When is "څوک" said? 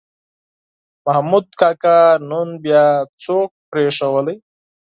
3.23-3.49